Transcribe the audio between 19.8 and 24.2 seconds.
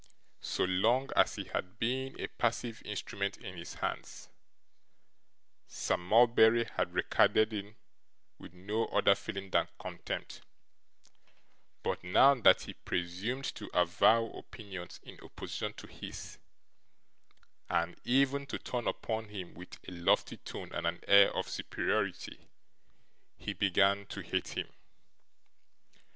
a lofty tone and an air of superiority, he began